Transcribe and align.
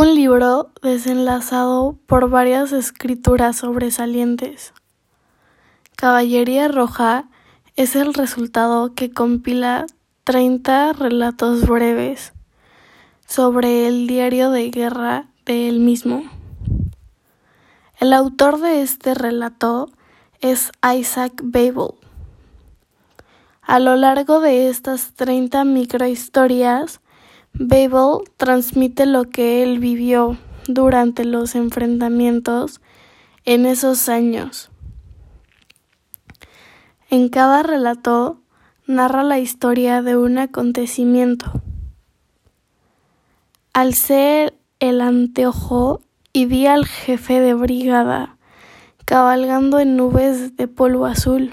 Un 0.00 0.14
libro 0.14 0.70
desenlazado 0.80 1.94
por 2.06 2.30
varias 2.30 2.72
escrituras 2.72 3.56
sobresalientes. 3.56 4.72
Caballería 5.94 6.68
Roja 6.68 7.28
es 7.76 7.96
el 7.96 8.14
resultado 8.14 8.94
que 8.94 9.10
compila 9.10 9.84
30 10.24 10.94
relatos 10.94 11.66
breves 11.66 12.32
sobre 13.26 13.88
el 13.88 14.06
diario 14.06 14.50
de 14.50 14.70
guerra 14.70 15.26
de 15.44 15.68
él 15.68 15.80
mismo. 15.80 16.22
El 17.98 18.14
autor 18.14 18.58
de 18.58 18.80
este 18.80 19.12
relato 19.12 19.90
es 20.40 20.72
Isaac 20.96 21.42
Babel. 21.42 21.92
A 23.60 23.78
lo 23.78 23.96
largo 23.96 24.40
de 24.40 24.70
estas 24.70 25.12
30 25.12 25.64
microhistorias, 25.64 27.02
Babel 27.52 28.24
transmite 28.36 29.06
lo 29.06 29.24
que 29.30 29.62
él 29.62 29.78
vivió 29.78 30.38
durante 30.66 31.24
los 31.24 31.54
enfrentamientos 31.54 32.80
en 33.44 33.66
esos 33.66 34.08
años. 34.08 34.70
En 37.10 37.28
cada 37.28 37.62
relato 37.62 38.40
narra 38.86 39.22
la 39.22 39.38
historia 39.38 40.02
de 40.02 40.16
un 40.16 40.38
acontecimiento. 40.38 41.52
Alcé 43.72 44.54
el 44.78 45.00
anteojo 45.00 46.00
y 46.32 46.46
vi 46.46 46.66
al 46.66 46.86
jefe 46.86 47.40
de 47.40 47.54
brigada 47.54 48.36
cabalgando 49.10 49.80
en 49.80 49.96
nubes 49.96 50.56
de 50.56 50.68
polvo 50.68 51.04
azul. 51.04 51.52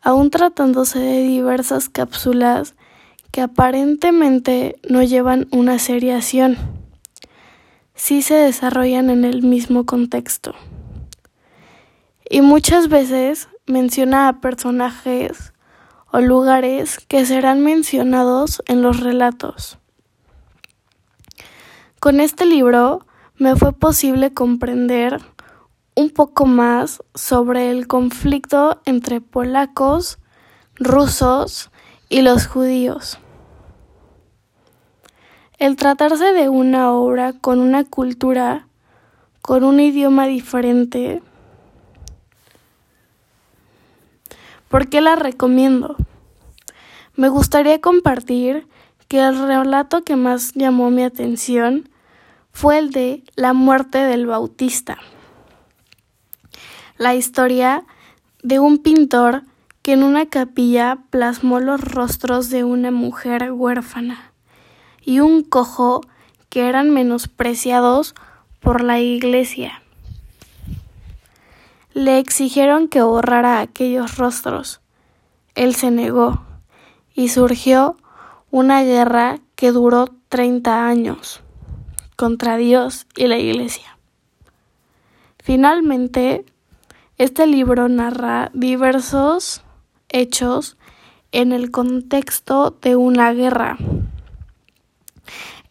Aún 0.00 0.30
tratándose 0.30 0.98
de 0.98 1.20
diversas 1.20 1.90
cápsulas 1.90 2.74
que 3.34 3.40
aparentemente 3.40 4.76
no 4.88 5.02
llevan 5.02 5.48
una 5.50 5.80
seriación, 5.80 6.56
sí 7.96 8.22
se 8.22 8.34
desarrollan 8.34 9.10
en 9.10 9.24
el 9.24 9.42
mismo 9.42 9.86
contexto. 9.86 10.54
Y 12.30 12.42
muchas 12.42 12.86
veces 12.86 13.48
menciona 13.66 14.28
a 14.28 14.40
personajes 14.40 15.52
o 16.12 16.20
lugares 16.20 17.00
que 17.08 17.26
serán 17.26 17.64
mencionados 17.64 18.62
en 18.68 18.82
los 18.82 19.00
relatos. 19.00 19.78
Con 21.98 22.20
este 22.20 22.46
libro 22.46 23.04
me 23.36 23.56
fue 23.56 23.72
posible 23.72 24.32
comprender 24.32 25.20
un 25.96 26.10
poco 26.10 26.46
más 26.46 27.02
sobre 27.16 27.72
el 27.72 27.88
conflicto 27.88 28.80
entre 28.84 29.20
polacos, 29.20 30.20
rusos 30.76 31.72
y 32.08 32.22
los 32.22 32.46
judíos. 32.46 33.18
El 35.58 35.76
tratarse 35.76 36.32
de 36.32 36.48
una 36.48 36.90
obra 36.90 37.32
con 37.32 37.60
una 37.60 37.84
cultura, 37.84 38.66
con 39.40 39.62
un 39.62 39.78
idioma 39.78 40.26
diferente, 40.26 41.22
¿por 44.68 44.88
qué 44.88 45.00
la 45.00 45.14
recomiendo? 45.14 45.94
Me 47.14 47.28
gustaría 47.28 47.80
compartir 47.80 48.66
que 49.06 49.20
el 49.20 49.46
relato 49.46 50.02
que 50.02 50.16
más 50.16 50.54
llamó 50.54 50.90
mi 50.90 51.04
atención 51.04 51.88
fue 52.50 52.78
el 52.78 52.90
de 52.90 53.22
la 53.36 53.52
muerte 53.52 53.98
del 53.98 54.26
Bautista. 54.26 54.98
La 56.98 57.14
historia 57.14 57.84
de 58.42 58.58
un 58.58 58.78
pintor 58.78 59.44
que 59.82 59.92
en 59.92 60.02
una 60.02 60.26
capilla 60.26 60.98
plasmó 61.10 61.60
los 61.60 61.80
rostros 61.80 62.50
de 62.50 62.64
una 62.64 62.90
mujer 62.90 63.52
huérfana 63.52 64.33
y 65.04 65.20
un 65.20 65.42
cojo 65.42 66.00
que 66.48 66.68
eran 66.68 66.90
menospreciados 66.90 68.14
por 68.60 68.82
la 68.82 69.00
iglesia. 69.00 69.82
Le 71.92 72.18
exigieron 72.18 72.88
que 72.88 73.02
borrara 73.02 73.60
aquellos 73.60 74.16
rostros. 74.16 74.80
Él 75.54 75.74
se 75.74 75.90
negó 75.90 76.42
y 77.14 77.28
surgió 77.28 77.96
una 78.50 78.82
guerra 78.82 79.40
que 79.54 79.72
duró 79.72 80.08
30 80.28 80.86
años 80.86 81.42
contra 82.16 82.56
Dios 82.56 83.06
y 83.16 83.26
la 83.26 83.38
iglesia. 83.38 83.98
Finalmente, 85.38 86.44
este 87.18 87.46
libro 87.46 87.88
narra 87.88 88.50
diversos 88.54 89.62
hechos 90.08 90.76
en 91.32 91.52
el 91.52 91.70
contexto 91.70 92.76
de 92.80 92.96
una 92.96 93.32
guerra 93.32 93.76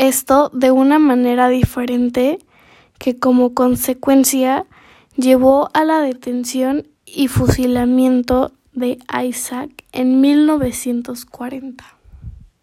esto 0.00 0.50
de 0.54 0.70
una 0.70 0.98
manera 0.98 1.48
diferente 1.48 2.38
que 2.98 3.18
como 3.18 3.52
consecuencia 3.52 4.64
llevó 5.16 5.68
a 5.74 5.84
la 5.84 6.00
detención 6.00 6.88
y 7.04 7.28
fusilamiento 7.28 8.52
de 8.72 8.98
Isaac 9.22 9.70
en 9.92 10.22
1940. 10.22 11.99